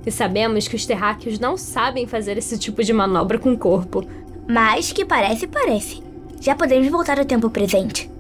E 0.05 0.11
sabemos 0.11 0.69
que 0.69 0.77
os 0.77 0.85
terráqueos 0.85 1.39
não 1.39 1.57
sabem 1.57 2.07
fazer 2.07 2.37
esse 2.37 2.59
tipo 2.59 2.85
de 2.85 2.93
manobra 2.93 3.39
com 3.39 3.53
o 3.53 3.59
corpo. 3.59 4.07
Mas 4.47 4.93
que 4.93 5.07
parece, 5.07 5.47
parece. 5.47 6.03
Já 6.39 6.55
podemos 6.55 6.89
voltar 6.89 7.19
ao 7.19 7.25
tempo 7.25 7.49
presente. 7.49 8.11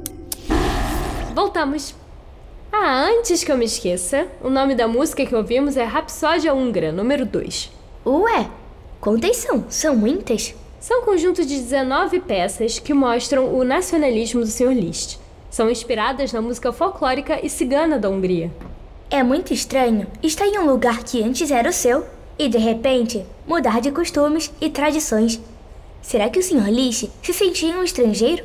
Voltamos. 1.35 1.95
Ah, 2.73 3.09
antes 3.11 3.45
que 3.45 3.53
eu 3.53 3.59
me 3.59 3.67
esqueça, 3.67 4.27
o 4.43 4.49
nome 4.49 4.75
da 4.75 4.89
música 4.89 5.27
que 5.27 5.35
ouvimos 5.35 5.77
é 5.77 5.85
Rapsódia 5.85 6.55
Húngara, 6.55 6.91
número 6.93 7.27
2. 7.27 7.71
Ué, 8.07 8.49
quantas 9.01 9.37
são? 9.37 9.67
São 9.69 9.95
muitas? 9.95 10.55
São 10.79 11.01
um 11.01 11.05
conjunto 11.05 11.45
de 11.45 11.57
19 11.57 12.21
peças 12.21 12.79
que 12.79 12.93
mostram 12.93 13.55
o 13.55 13.65
nacionalismo 13.65 14.43
do 14.43 14.47
Sr. 14.47 14.73
Liszt. 14.73 15.19
São 15.51 15.71
inspiradas 15.71 16.33
na 16.33 16.43
música 16.43 16.73
folclórica 16.73 17.45
e 17.45 17.49
cigana 17.49 17.99
da 17.99 18.11
Hungria. 18.11 18.53
É 19.11 19.23
muito 19.23 19.55
estranho 19.55 20.07
estar 20.23 20.47
em 20.47 20.59
um 20.59 20.67
lugar 20.67 21.03
que 21.03 21.23
antes 21.23 21.51
era 21.51 21.71
o 21.71 21.73
seu 21.73 22.05
e, 22.39 22.49
de 22.49 22.59
repente, 22.59 23.25
mudar 23.47 23.81
de 23.81 23.91
costumes 23.91 24.53
e 24.61 24.69
tradições. 24.69 25.41
Será 26.03 26.29
que 26.29 26.39
o 26.39 26.43
Sr. 26.43 26.71
Liszt 26.71 27.11
se 27.23 27.33
sentia 27.33 27.79
um 27.79 27.83
estrangeiro? 27.83 28.45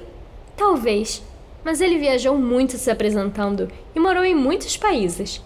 Talvez, 0.56 1.22
mas 1.64 1.82
ele 1.82 2.00
viajou 2.00 2.38
muito 2.38 2.78
se 2.78 2.90
apresentando 2.90 3.68
e 3.94 4.00
morou 4.00 4.24
em 4.24 4.34
muitos 4.34 4.78
países. 4.78 5.42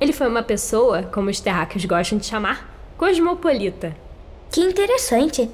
Ele 0.00 0.12
foi 0.12 0.26
uma 0.26 0.42
pessoa, 0.42 1.04
como 1.04 1.30
os 1.30 1.40
terráqueos 1.40 1.84
gostam 1.84 2.18
de 2.18 2.26
chamar, 2.26 2.74
cosmopolita. 2.98 3.96
Que 4.50 4.60
interessante! 4.60 5.48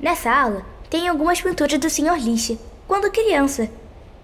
Nessa 0.00 0.30
aula 0.30 0.62
tem 0.90 1.08
algumas 1.08 1.40
pinturas 1.40 1.78
do 1.78 1.88
Sr. 1.88 2.18
Liszt, 2.18 2.58
quando 2.86 3.10
criança. 3.10 3.68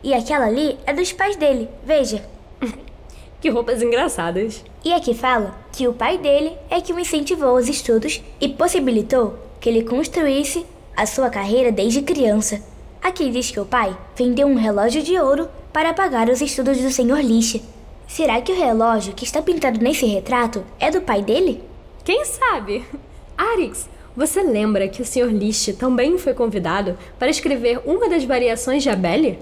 E 0.02 0.12
aquela 0.12 0.46
ali 0.46 0.78
é 0.86 0.92
dos 0.92 1.12
pais 1.12 1.36
dele, 1.36 1.68
veja. 1.84 2.22
que 3.40 3.48
roupas 3.48 3.82
engraçadas. 3.82 4.64
E 4.84 4.92
aqui 4.92 5.14
fala 5.14 5.54
que 5.72 5.88
o 5.88 5.94
pai 5.94 6.18
dele 6.18 6.56
é 6.68 6.80
que 6.80 6.92
o 6.92 6.98
incentivou 6.98 7.50
aos 7.50 7.68
estudos 7.68 8.22
e 8.40 8.48
possibilitou 8.48 9.38
que 9.60 9.68
ele 9.68 9.84
construísse 9.84 10.66
a 10.96 11.06
sua 11.06 11.30
carreira 11.30 11.72
desde 11.72 12.02
criança. 12.02 12.62
Aqui 13.00 13.30
diz 13.30 13.50
que 13.50 13.58
o 13.58 13.64
pai 13.64 13.96
vendeu 14.14 14.46
um 14.46 14.54
relógio 14.54 15.02
de 15.02 15.18
ouro 15.18 15.48
para 15.72 15.94
pagar 15.94 16.28
os 16.28 16.40
estudos 16.40 16.78
do 16.78 16.90
Sr. 16.90 17.20
Liszt. 17.22 17.62
Será 18.06 18.40
que 18.42 18.52
o 18.52 18.56
relógio 18.56 19.14
que 19.14 19.24
está 19.24 19.40
pintado 19.40 19.80
nesse 19.80 20.04
retrato 20.04 20.64
é 20.78 20.90
do 20.90 21.00
pai 21.00 21.22
dele? 21.22 21.64
Quem 22.04 22.24
sabe? 22.24 22.84
Arix, 23.36 23.88
você 24.14 24.42
lembra 24.42 24.88
que 24.88 25.00
o 25.00 25.04
Sr. 25.06 25.32
Liszt 25.32 25.72
também 25.74 26.18
foi 26.18 26.34
convidado 26.34 26.98
para 27.18 27.30
escrever 27.30 27.80
uma 27.86 28.08
das 28.10 28.24
variações 28.24 28.82
de 28.82 28.90
Abele? 28.90 29.38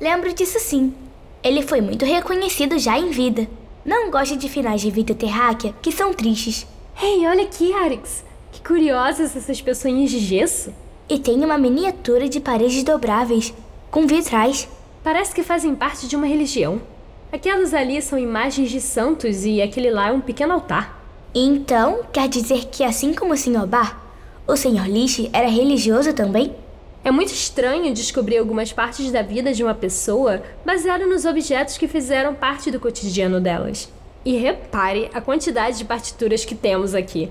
Lembro 0.00 0.32
disso 0.32 0.60
sim. 0.60 0.94
Ele 1.42 1.62
foi 1.62 1.80
muito 1.80 2.04
reconhecido 2.04 2.78
já 2.78 2.96
em 2.96 3.10
vida. 3.10 3.48
Não 3.84 4.12
gosta 4.12 4.36
de 4.36 4.48
finais 4.48 4.80
de 4.80 4.92
vida 4.92 5.12
terráquea 5.12 5.74
que 5.82 5.90
são 5.90 6.14
tristes. 6.14 6.64
Ei, 7.02 7.26
olha 7.26 7.42
aqui, 7.42 7.72
Arix. 7.72 8.24
Que 8.52 8.60
curiosas 8.60 9.34
essas 9.34 9.60
pessoinhas 9.60 10.10
de 10.10 10.20
gesso. 10.20 10.72
E 11.08 11.18
tem 11.18 11.44
uma 11.44 11.58
miniatura 11.58 12.28
de 12.28 12.38
paredes 12.38 12.84
dobráveis, 12.84 13.52
com 13.90 14.06
vitrais. 14.06 14.68
Parece 15.02 15.34
que 15.34 15.42
fazem 15.42 15.74
parte 15.74 16.06
de 16.06 16.14
uma 16.14 16.26
religião. 16.26 16.80
Aquelas 17.32 17.74
ali 17.74 18.00
são 18.00 18.16
imagens 18.16 18.70
de 18.70 18.80
santos 18.80 19.44
e 19.44 19.60
aquele 19.60 19.90
lá 19.90 20.10
é 20.10 20.12
um 20.12 20.20
pequeno 20.20 20.52
altar. 20.52 21.02
Então, 21.34 22.02
quer 22.12 22.28
dizer 22.28 22.66
que 22.66 22.84
assim 22.84 23.14
como 23.14 23.32
o 23.32 23.36
Sr. 23.36 23.66
Bar, 23.66 24.01
o 24.46 24.56
Sr. 24.56 24.88
Lish 24.88 25.28
era 25.32 25.48
religioso 25.48 26.12
também? 26.12 26.54
É 27.04 27.10
muito 27.10 27.32
estranho 27.32 27.94
descobrir 27.94 28.38
algumas 28.38 28.72
partes 28.72 29.10
da 29.10 29.22
vida 29.22 29.52
de 29.52 29.62
uma 29.62 29.74
pessoa 29.74 30.42
baseado 30.64 31.06
nos 31.06 31.24
objetos 31.24 31.78
que 31.78 31.88
fizeram 31.88 32.34
parte 32.34 32.70
do 32.70 32.80
cotidiano 32.80 33.40
delas. 33.40 33.88
E 34.24 34.36
repare 34.36 35.10
a 35.14 35.20
quantidade 35.20 35.78
de 35.78 35.84
partituras 35.84 36.44
que 36.44 36.54
temos 36.54 36.94
aqui. 36.94 37.30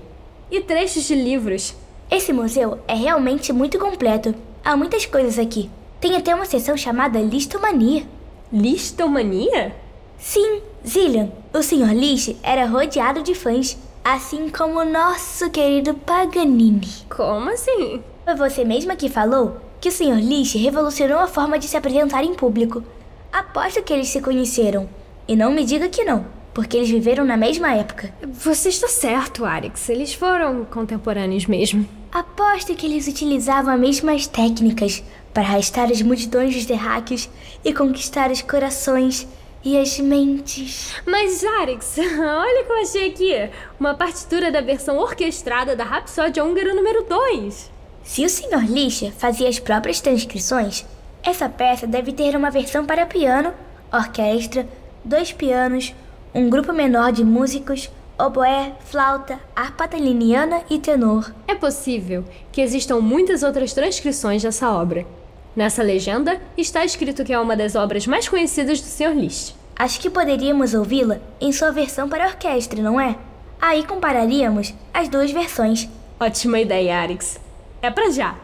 E 0.50 0.60
trechos 0.60 1.04
de 1.04 1.14
livros. 1.14 1.74
Esse 2.10 2.32
museu 2.32 2.78
é 2.86 2.94
realmente 2.94 3.52
muito 3.52 3.78
completo. 3.78 4.34
Há 4.64 4.76
muitas 4.76 5.06
coisas 5.06 5.38
aqui. 5.38 5.70
Tem 6.00 6.16
até 6.16 6.34
uma 6.34 6.44
seção 6.44 6.76
chamada 6.76 7.20
Listomania. 7.20 8.06
Listomania? 8.52 9.74
Sim, 10.18 10.60
Zillian. 10.86 11.30
O 11.54 11.62
Sr. 11.62 11.94
Liszt 11.94 12.36
era 12.42 12.66
rodeado 12.66 13.22
de 13.22 13.34
fãs, 13.34 13.78
assim 14.04 14.48
como 14.48 14.80
o 14.80 14.84
nosso 14.84 15.48
querido 15.50 15.94
Paganini. 15.94 16.88
Como 17.08 17.50
assim? 17.50 18.02
Foi 18.24 18.34
você 18.34 18.64
mesma 18.64 18.96
que 18.96 19.08
falou 19.08 19.58
que 19.80 19.88
o 19.88 19.92
Sr. 19.92 20.20
Liszt 20.20 20.56
revolucionou 20.58 21.18
a 21.18 21.28
forma 21.28 21.58
de 21.58 21.68
se 21.68 21.76
apresentar 21.76 22.24
em 22.24 22.34
público. 22.34 22.82
Aposto 23.32 23.82
que 23.82 23.92
eles 23.92 24.08
se 24.08 24.20
conheceram. 24.20 24.88
E 25.26 25.36
não 25.36 25.52
me 25.52 25.64
diga 25.64 25.88
que 25.88 26.04
não, 26.04 26.26
porque 26.52 26.76
eles 26.76 26.90
viveram 26.90 27.24
na 27.24 27.36
mesma 27.36 27.74
época. 27.74 28.12
Você 28.22 28.68
está 28.68 28.88
certo, 28.88 29.44
Arix. 29.44 29.88
Eles 29.88 30.12
foram 30.14 30.64
contemporâneos 30.64 31.46
mesmo. 31.46 31.88
Aposto 32.10 32.74
que 32.74 32.86
eles 32.86 33.06
utilizavam 33.06 33.72
as 33.72 33.80
mesmas 33.80 34.26
técnicas 34.26 35.02
para 35.32 35.44
arrastar 35.44 35.90
as 35.90 36.02
multidões 36.02 36.54
dos 36.54 36.66
terráqueos 36.66 37.28
e 37.64 37.72
conquistar 37.72 38.30
os 38.30 38.42
corações 38.42 39.26
e 39.64 39.78
as 39.78 39.98
mentes. 39.98 40.94
Mas, 41.06 41.44
Arix, 41.44 41.96
olha 41.98 42.62
o 42.62 42.66
que 42.66 42.72
eu 42.72 42.82
achei 42.82 43.08
aqui: 43.08 43.50
uma 43.78 43.94
partitura 43.94 44.50
da 44.50 44.60
versão 44.60 44.98
orquestrada 44.98 45.76
da 45.76 45.84
Rapsódia 45.84 46.44
Húngara 46.44 46.74
número 46.74 47.04
2. 47.04 47.70
Se 48.02 48.24
o 48.24 48.28
Sr. 48.28 48.68
Lixa 48.68 49.12
fazia 49.16 49.48
as 49.48 49.58
próprias 49.58 50.00
transcrições, 50.00 50.84
essa 51.22 51.48
peça 51.48 51.86
deve 51.86 52.12
ter 52.12 52.34
uma 52.34 52.50
versão 52.50 52.84
para 52.84 53.06
piano, 53.06 53.54
orquestra, 53.92 54.66
dois 55.04 55.32
pianos, 55.32 55.94
um 56.34 56.50
grupo 56.50 56.72
menor 56.72 57.12
de 57.12 57.24
músicos, 57.24 57.88
oboé, 58.18 58.72
flauta, 58.86 59.38
harpa 59.54 59.86
taliniana 59.86 60.62
e 60.68 60.78
tenor. 60.78 61.32
É 61.46 61.54
possível 61.54 62.24
que 62.50 62.60
existam 62.60 63.00
muitas 63.00 63.42
outras 63.42 63.72
transcrições 63.72 64.42
dessa 64.42 64.70
obra. 64.70 65.06
Nessa 65.54 65.82
legenda 65.82 66.40
está 66.56 66.84
escrito 66.84 67.24
que 67.24 67.32
é 67.32 67.38
uma 67.38 67.54
das 67.54 67.74
obras 67.74 68.06
mais 68.06 68.28
conhecidas 68.28 68.80
do 68.80 68.86
Sr. 68.86 69.14
Liszt. 69.14 69.54
Acho 69.76 70.00
que 70.00 70.08
poderíamos 70.08 70.72
ouvi-la 70.74 71.18
em 71.40 71.52
sua 71.52 71.70
versão 71.70 72.08
para 72.08 72.26
orquestra, 72.26 72.80
não 72.80 73.00
é? 73.00 73.16
Aí 73.60 73.84
compararíamos 73.86 74.74
as 74.94 75.08
duas 75.08 75.30
versões. 75.30 75.88
Ótima 76.18 76.58
ideia, 76.58 76.98
Arix. 76.98 77.38
É 77.82 77.90
pra 77.90 78.10
já! 78.10 78.34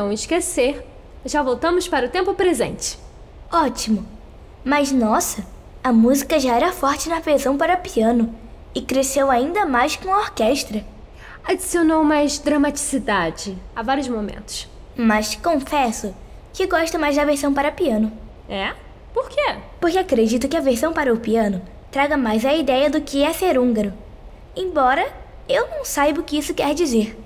Não 0.00 0.12
esquecer, 0.12 0.82
já 1.26 1.42
voltamos 1.42 1.86
para 1.86 2.06
o 2.06 2.08
tempo 2.08 2.32
presente. 2.34 2.98
Ótimo. 3.52 4.06
Mas 4.64 4.90
nossa, 4.90 5.46
a 5.84 5.92
música 5.92 6.38
já 6.40 6.54
era 6.56 6.72
forte 6.72 7.08
na 7.08 7.20
versão 7.20 7.56
para 7.56 7.76
piano 7.76 8.34
e 8.74 8.80
cresceu 8.80 9.30
ainda 9.30 9.66
mais 9.66 9.96
com 9.96 10.12
a 10.12 10.18
orquestra. 10.20 10.84
Adicionou 11.44 12.02
mais 12.02 12.38
dramaticidade 12.38 13.56
a 13.76 13.82
vários 13.82 14.08
momentos. 14.08 14.68
Mas 14.96 15.34
confesso 15.34 16.14
que 16.52 16.66
gosto 16.66 16.98
mais 16.98 17.16
da 17.16 17.24
versão 17.24 17.52
para 17.52 17.70
piano, 17.72 18.12
É? 18.48 18.72
Por 19.12 19.28
quê? 19.28 19.56
porque 19.80 19.98
acredito 19.98 20.48
que 20.48 20.56
a 20.56 20.60
versão 20.60 20.92
para 20.92 21.12
o 21.12 21.18
piano 21.18 21.60
traga 21.90 22.16
mais 22.16 22.44
a 22.44 22.54
ideia 22.54 22.88
do 22.88 23.00
que 23.00 23.22
é 23.22 23.32
ser 23.32 23.58
húngaro. 23.58 23.92
Embora 24.56 25.06
eu 25.48 25.68
não 25.68 25.84
saiba 25.84 26.20
o 26.20 26.24
que 26.24 26.38
isso 26.38 26.54
quer 26.54 26.74
dizer. 26.74 27.18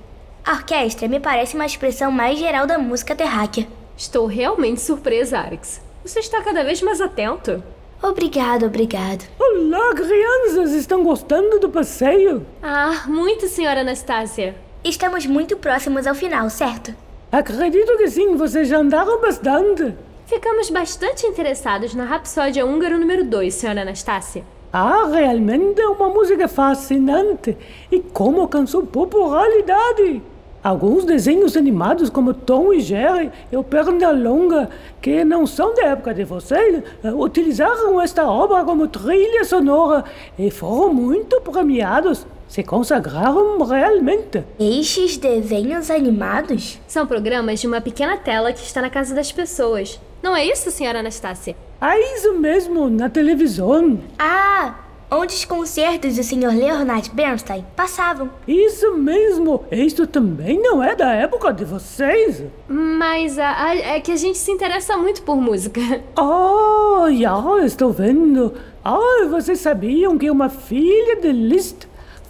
A 0.45 0.53
orquestra 0.53 1.09
me 1.09 1.19
parece 1.19 1.55
uma 1.55 1.65
expressão 1.65 2.13
mais 2.13 2.39
geral 2.39 2.67
da 2.67 2.77
música 2.77 3.17
terráquea. 3.17 3.67
Estou 3.97 4.27
realmente 4.27 4.79
surpresa, 4.79 5.39
Arix. 5.39 5.81
Você 6.05 6.19
está 6.19 6.43
cada 6.43 6.63
vez 6.63 6.83
mais 6.83 7.01
atento. 7.01 7.65
Obrigado, 8.03 8.67
obrigado. 8.67 9.25
Olá, 9.39 9.95
crianças! 9.95 10.73
Estão 10.73 11.03
gostando 11.03 11.59
do 11.59 11.71
passeio? 11.71 12.45
Ah, 12.63 13.05
muito, 13.07 13.49
senhora 13.49 13.81
Anastácia. 13.81 14.55
Estamos 14.85 15.25
muito 15.25 15.57
próximos 15.57 16.07
ao 16.07 16.15
final, 16.15 16.51
certo? 16.51 16.95
Acredito 17.33 17.97
que 17.97 18.09
sim, 18.11 18.37
vocês 18.37 18.69
já 18.69 18.77
andaram 18.81 19.19
bastante. 19.23 19.95
Ficamos 20.27 20.69
bastante 20.69 21.27
interessados 21.27 21.95
na 21.95 22.05
Rapsódia 22.05 22.67
Húngaro 22.67 22.99
número 22.99 23.25
2, 23.25 23.55
senhora 23.55 23.81
Anastácia. 23.81 24.45
Ah, 24.71 25.09
realmente 25.11 25.81
é 25.81 25.89
uma 25.89 26.11
música 26.11 26.47
fascinante 26.49 27.57
e 27.91 28.01
como 28.01 28.43
alcançou 28.43 28.85
popularidade. 28.85 30.21
Alguns 30.65 31.05
desenhos 31.05 31.59
animados 31.59 32.09
como 32.09 32.33
Tom 32.33 32.73
e 32.73 32.81
Jerry 32.81 33.31
e 33.53 33.57
o 33.59 33.63
Pernalonga, 33.63 34.71
que 34.99 35.23
não 35.23 35.47
são 35.47 35.75
da 35.75 35.89
época 35.89 36.15
de 36.15 36.25
vocês, 36.25 36.83
eh, 37.05 37.13
utilizaram 37.13 38.01
esta 38.01 38.27
obra 38.27 38.65
como 38.65 38.89
trilha 38.89 39.45
sonora 39.45 40.05
e 40.39 40.51
foram 40.51 40.95
muito 40.95 41.39
premiados. 41.43 42.27
Se 42.49 42.63
consagraram 42.63 43.63
realmente. 43.63 44.43
Estes 44.59 45.19
desenhos 45.19 45.91
animados? 45.91 46.81
São 46.89 47.07
programas 47.07 47.61
de 47.61 47.67
uma 47.67 47.83
pequena 47.83 48.17
tela 48.17 48.51
que 48.51 48.61
está 48.61 48.81
na 48.81 48.89
casa 48.89 49.15
das 49.15 49.31
pessoas. 49.31 50.01
Não 50.23 50.35
é 50.35 50.47
isso, 50.47 50.71
senhora 50.71 51.01
Anastácia? 51.01 51.55
É 51.79 52.17
isso 52.17 52.33
mesmo, 52.39 52.89
na 52.89 53.11
televisão. 53.11 54.01
Ah, 54.19 54.77
onde 55.15 55.35
os 55.35 55.45
concertos 55.45 56.17
do 56.17 56.23
Sr. 56.23 56.55
Leonard 56.55 57.11
Bernstein 57.11 57.65
passavam. 57.77 58.31
Isso 58.47 58.95
mesmo. 58.97 59.65
Isto 59.71 60.07
também 60.07 60.61
não 60.61 60.83
é 60.83 60.95
da 60.95 61.13
época 61.13 61.53
de 61.53 61.65
vocês. 61.65 62.43
Mas 62.69 63.39
a, 63.39 63.65
a- 63.67 63.77
é 63.77 64.01
que 64.01 64.13
a 64.13 64.17
gente 64.17 64.39
se 64.39 64.51
interessa 64.51 64.97
muito 64.97 65.23
por 65.23 65.37
música. 65.37 65.81
Ah, 66.17 67.07
já 67.13 67.65
estou 67.65 67.91
vendo. 67.93 68.53
Ah, 68.85 69.27
vocês 69.31 69.61
sabiam 69.61 70.17
que 70.19 70.31
uma 70.31 70.49
filha 70.49 71.17
de 71.17 71.33
Liszt 71.33 71.87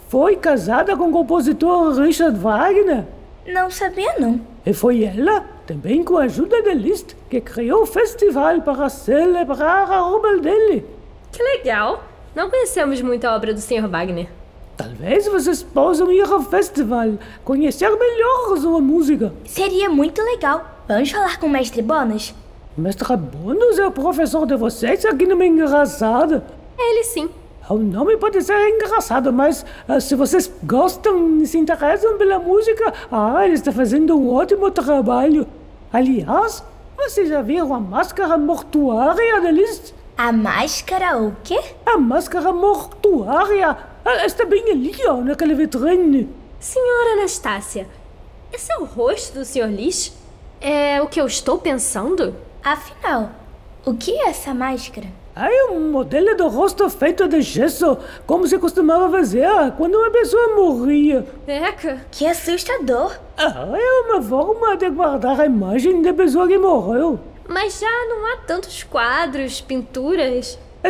foi 0.09 0.35
casada 0.35 0.95
com 0.95 1.09
o 1.09 1.11
compositor 1.11 1.93
Richard 1.99 2.37
Wagner? 2.39 3.03
Não 3.47 3.69
sabia, 3.69 4.13
não. 4.19 4.39
E 4.65 4.73
foi 4.73 5.03
ela, 5.03 5.41
também 5.67 6.03
com 6.03 6.17
a 6.17 6.23
ajuda 6.23 6.61
de 6.63 6.73
Liszt, 6.73 7.15
que 7.29 7.39
criou 7.41 7.83
o 7.83 7.85
festival 7.85 8.61
para 8.61 8.89
celebrar 8.89 9.91
a 9.91 10.05
obra 10.07 10.37
dele. 10.39 10.85
Que 11.31 11.43
legal! 11.43 12.03
Não 12.35 12.49
conhecemos 12.49 13.01
muito 13.01 13.23
a 13.23 13.33
obra 13.33 13.53
do 13.53 13.61
Sr. 13.61 13.87
Wagner. 13.87 14.27
Talvez 14.75 15.25
vocês 15.25 15.63
possam 15.63 16.11
ir 16.11 16.29
ao 16.29 16.41
festival, 16.41 17.13
conhecer 17.45 17.89
melhor 17.89 18.57
sua 18.57 18.81
música. 18.81 19.31
Seria 19.45 19.89
muito 19.89 20.21
legal. 20.21 20.65
Vamos 20.85 21.11
falar 21.11 21.39
com 21.39 21.47
o 21.47 21.49
mestre 21.49 21.81
Bônus? 21.81 22.35
Mestre 22.77 23.15
Bônus 23.15 23.79
é 23.79 23.87
o 23.87 23.91
professor 23.91 24.45
de 24.45 24.57
vocês 24.57 25.05
aqui 25.05 25.25
numa 25.25 25.45
engraçada. 25.45 26.45
Ele 26.77 27.05
sim. 27.05 27.29
O 27.69 27.75
nome 27.75 28.17
pode 28.17 28.41
ser 28.41 28.67
engraçado, 28.67 29.31
mas 29.31 29.65
ah, 29.87 30.01
se 30.01 30.13
vocês 30.13 30.51
gostam 30.61 31.37
e 31.37 31.47
se 31.47 31.57
interessam 31.57 32.17
pela 32.17 32.37
música, 32.37 32.93
ah, 33.09 33.45
ele 33.45 33.53
está 33.53 33.71
fazendo 33.71 34.13
um 34.13 34.33
ótimo 34.33 34.69
trabalho. 34.71 35.47
Aliás, 35.91 36.61
vocês 36.97 37.29
já 37.29 37.41
viram 37.41 37.73
a 37.73 37.79
máscara 37.79 38.37
mortuária 38.37 39.39
Liszt? 39.51 39.93
A 40.17 40.31
máscara 40.31 41.17
o 41.17 41.35
quê? 41.43 41.59
A 41.85 41.97
máscara 41.97 42.53
mortuária 42.53 43.77
ah, 44.05 44.25
está 44.25 44.45
bem 44.45 44.63
ali, 44.71 44.95
ó, 45.05 45.17
naquela 45.17 45.53
vitrine. 45.53 46.29
Senhora 46.57 47.19
Anastácia, 47.19 47.85
esse 48.53 48.71
é 48.71 48.77
o 48.77 48.85
rosto 48.85 49.39
do 49.39 49.43
Sr. 49.43 49.67
Lish? 49.67 50.13
É 50.61 51.01
o 51.01 51.07
que 51.07 51.19
eu 51.19 51.25
estou 51.25 51.57
pensando? 51.57 52.33
Afinal, 52.63 53.31
o 53.85 53.93
que 53.93 54.11
é 54.11 54.29
essa 54.29 54.53
máscara? 54.53 55.07
É 55.35 55.65
um 55.69 55.91
modelo 55.91 56.37
do 56.37 56.47
rosto 56.47 56.89
feito 56.89 57.27
de 57.27 57.41
gesso, 57.41 57.97
como 58.25 58.47
se 58.47 58.57
costumava 58.57 59.11
fazer 59.11 59.49
quando 59.75 59.95
uma 59.95 60.09
pessoa 60.09 60.55
morria. 60.55 61.27
Eca! 61.45 62.05
Que 62.09 62.25
assustador! 62.25 63.19
Ah, 63.37 63.67
é 63.77 64.01
uma 64.07 64.21
forma 64.21 64.77
de 64.77 64.89
guardar 64.91 65.41
a 65.41 65.45
imagem 65.45 66.01
da 66.01 66.13
pessoa 66.13 66.47
que 66.47 66.57
morreu. 66.57 67.19
Mas 67.47 67.79
já 67.79 68.05
não 68.07 68.33
há 68.33 68.37
tantos 68.37 68.83
quadros, 68.83 69.61
pinturas. 69.61 70.57
É, 70.83 70.89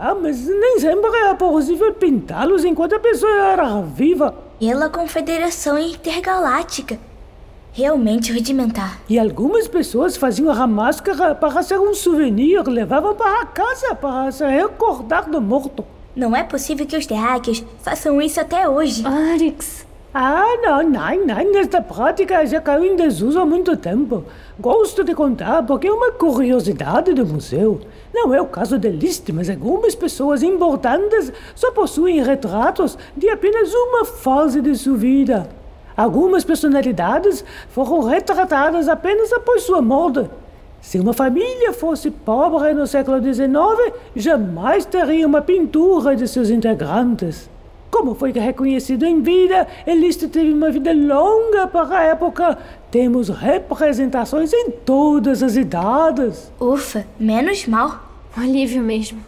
ah, 0.00 0.14
mas 0.14 0.46
nem 0.46 0.78
sempre 0.78 1.10
é 1.10 1.34
possível 1.34 1.92
pintá-los 1.94 2.64
enquanto 2.64 2.94
a 2.94 3.00
pessoa 3.00 3.32
era 3.32 3.80
viva. 3.80 4.34
Pela 4.60 4.90
Confederação 4.90 5.78
Intergaláctica. 5.78 6.98
Realmente 7.72 8.32
rudimentar. 8.32 9.00
E 9.08 9.18
algumas 9.18 9.66
pessoas 9.66 10.16
faziam 10.16 10.50
a 10.50 10.66
máscara 10.66 11.34
para 11.34 11.62
ser 11.62 11.80
um 11.80 11.94
souvenir, 11.94 12.62
levavam 12.68 13.14
para 13.14 13.46
casa 13.46 13.94
para 13.94 14.30
se 14.30 14.46
recordar 14.46 15.28
do 15.28 15.40
morto. 15.40 15.84
Não 16.14 16.36
é 16.36 16.44
possível 16.44 16.86
que 16.86 16.96
os 16.96 17.06
terráqueos 17.06 17.64
façam 17.82 18.22
isso 18.22 18.40
até 18.40 18.68
hoje. 18.68 19.04
Arix! 19.04 19.84
Ah, 20.16 20.58
não, 20.62 20.80
não, 20.84 21.26
não, 21.26 21.58
esta 21.58 21.82
prática 21.82 22.46
já 22.46 22.60
caiu 22.60 22.84
em 22.84 22.94
desuso 22.94 23.40
há 23.40 23.44
muito 23.44 23.76
tempo. 23.76 24.22
Gosto 24.60 25.02
de 25.02 25.12
contar 25.12 25.64
porque 25.64 25.88
é 25.88 25.92
uma 25.92 26.12
curiosidade 26.12 27.12
do 27.12 27.26
museu. 27.26 27.80
Não 28.14 28.32
é 28.32 28.40
o 28.40 28.46
caso 28.46 28.78
de 28.78 28.90
Liszt, 28.90 29.32
mas 29.32 29.50
algumas 29.50 29.96
pessoas 29.96 30.40
importantes 30.44 31.32
só 31.56 31.72
possuem 31.72 32.22
retratos 32.22 32.96
de 33.16 33.28
apenas 33.28 33.74
uma 33.74 34.04
fase 34.04 34.62
de 34.62 34.76
sua 34.76 34.96
vida. 34.96 35.48
Algumas 35.96 36.44
personalidades 36.44 37.44
foram 37.70 38.02
retratadas 38.02 38.88
apenas 38.88 39.32
após 39.32 39.64
sua 39.64 39.82
morte. 39.82 40.30
Se 40.80 41.00
uma 41.00 41.12
família 41.12 41.72
fosse 41.72 42.12
pobre 42.12 42.72
no 42.72 42.86
século 42.86 43.20
XIX, 43.20 43.92
jamais 44.14 44.86
teria 44.86 45.26
uma 45.26 45.42
pintura 45.42 46.14
de 46.14 46.28
seus 46.28 46.50
integrantes. 46.50 47.52
Como 47.94 48.12
foi 48.12 48.32
reconhecido 48.32 49.06
em 49.06 49.22
vida, 49.22 49.68
Liszt 49.86 50.26
teve 50.26 50.52
uma 50.52 50.68
vida 50.68 50.92
longa 50.92 51.68
para 51.68 51.98
a 51.98 52.02
época. 52.02 52.58
Temos 52.90 53.28
representações 53.28 54.52
em 54.52 54.68
todas 54.68 55.44
as 55.44 55.54
idades. 55.54 56.50
Ufa, 56.60 57.06
menos 57.20 57.68
mal. 57.68 58.02
Um 58.36 58.42
alívio 58.42 58.82
mesmo. 58.82 59.24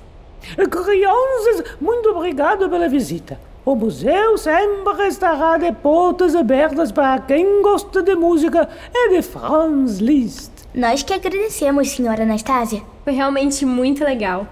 Crianças, 0.56 1.76
muito 1.80 2.08
obrigado 2.08 2.68
pela 2.68 2.88
visita. 2.88 3.38
O 3.64 3.76
museu 3.76 4.36
sempre 4.36 5.06
estará 5.06 5.58
de 5.58 5.70
portas 5.70 6.34
abertas 6.34 6.90
para 6.90 7.20
quem 7.20 7.62
gosta 7.62 8.02
de 8.02 8.16
música 8.16 8.68
e 8.92 9.10
de 9.10 9.22
Franz 9.22 9.98
Liszt. 9.98 10.50
Nós 10.74 11.04
que 11.04 11.14
agradecemos, 11.14 11.90
senhora 11.90 12.24
Anastasia. 12.24 12.82
Foi 13.04 13.12
realmente 13.12 13.64
muito 13.64 14.02
legal. 14.02 14.44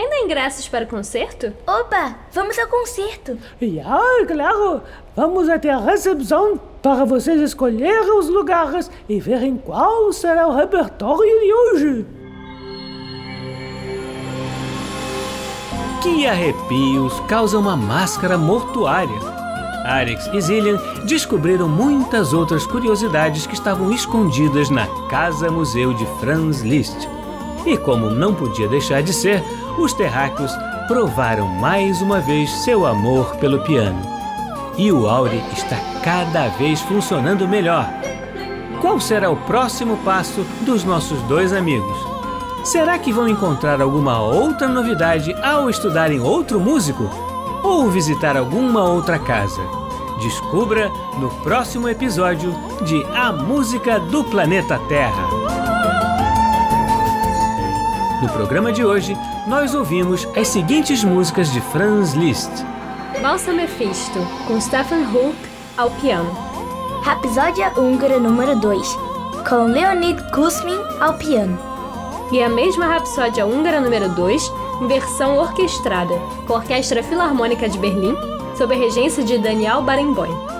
Ainda 0.00 0.14
há 0.14 0.20
ingressos 0.20 0.66
para 0.66 0.86
o 0.86 0.88
concerto? 0.88 1.52
Opa, 1.66 2.16
vamos 2.32 2.58
ao 2.58 2.66
concerto. 2.68 3.36
E, 3.60 3.78
ah, 3.80 4.24
claro, 4.26 4.80
vamos 5.14 5.46
até 5.46 5.68
a 5.68 5.78
recepção 5.78 6.58
para 6.80 7.04
vocês 7.04 7.38
escolherem 7.42 8.18
os 8.18 8.26
lugares 8.30 8.90
e 9.06 9.20
verem 9.20 9.58
qual 9.58 10.10
será 10.10 10.48
o 10.48 10.56
repertório 10.56 11.40
de 11.40 11.52
hoje. 11.52 12.06
Que 16.02 16.26
arrepios 16.26 17.20
causa 17.28 17.58
uma 17.58 17.76
máscara 17.76 18.38
mortuária! 18.38 19.20
Arix 19.84 20.30
e 20.32 20.40
Zillian 20.40 20.78
descobriram 21.04 21.68
muitas 21.68 22.32
outras 22.32 22.66
curiosidades 22.66 23.46
que 23.46 23.52
estavam 23.52 23.92
escondidas 23.92 24.70
na 24.70 24.86
Casa 25.10 25.50
Museu 25.50 25.92
de 25.92 26.06
Franz 26.20 26.62
Liszt. 26.62 27.06
E 27.66 27.76
como 27.76 28.08
não 28.08 28.34
podia 28.34 28.66
deixar 28.66 29.02
de 29.02 29.12
ser, 29.12 29.42
os 29.78 29.92
terráqueos 29.92 30.52
provaram 30.86 31.46
mais 31.46 32.02
uma 32.02 32.20
vez 32.20 32.50
seu 32.64 32.86
amor 32.86 33.36
pelo 33.36 33.62
piano. 33.62 34.00
E 34.76 34.90
o 34.90 35.08
Auri 35.08 35.42
está 35.52 35.76
cada 36.02 36.48
vez 36.48 36.80
funcionando 36.80 37.46
melhor. 37.46 37.88
Qual 38.80 38.98
será 38.98 39.30
o 39.30 39.36
próximo 39.36 39.98
passo 39.98 40.42
dos 40.62 40.84
nossos 40.84 41.20
dois 41.22 41.52
amigos? 41.52 41.96
Será 42.64 42.98
que 42.98 43.12
vão 43.12 43.28
encontrar 43.28 43.80
alguma 43.80 44.20
outra 44.20 44.68
novidade 44.68 45.34
ao 45.42 45.68
estudarem 45.68 46.20
outro 46.20 46.58
músico? 46.58 47.08
Ou 47.62 47.90
visitar 47.90 48.36
alguma 48.36 48.82
outra 48.84 49.18
casa? 49.18 49.60
Descubra 50.20 50.90
no 51.18 51.30
próximo 51.42 51.88
episódio 51.88 52.54
de 52.82 53.02
A 53.14 53.32
Música 53.32 53.98
do 53.98 54.24
Planeta 54.24 54.78
Terra. 54.88 55.28
No 58.22 58.28
programa 58.28 58.70
de 58.70 58.84
hoje, 58.84 59.16
nós 59.46 59.74
ouvimos 59.74 60.26
as 60.36 60.48
seguintes 60.48 61.02
músicas 61.02 61.52
de 61.52 61.60
Franz 61.60 62.12
Liszt: 62.12 62.50
Valsa 63.20 63.52
Mephisto, 63.52 64.18
com 64.46 64.60
Stefan 64.60 65.04
Hulk 65.10 65.36
ao 65.76 65.90
piano. 65.92 66.30
Rapsódia 67.02 67.72
Húngara 67.76 68.18
número 68.18 68.56
2, 68.56 68.98
com 69.48 69.64
Leonid 69.64 70.22
Kuzmin 70.30 70.78
ao 71.00 71.14
piano. 71.14 71.58
E 72.30 72.42
a 72.42 72.48
mesma 72.48 72.86
Rapsódia 72.86 73.46
Húngara 73.46 73.80
número 73.80 74.08
2, 74.10 74.52
em 74.82 74.86
versão 74.86 75.38
orquestrada, 75.38 76.14
com 76.46 76.54
a 76.54 76.56
Orquestra 76.56 77.02
Filarmônica 77.02 77.68
de 77.68 77.78
Berlim, 77.78 78.14
sob 78.56 78.74
a 78.74 78.78
regência 78.78 79.24
de 79.24 79.38
Daniel 79.38 79.82
Barenboim. 79.82 80.59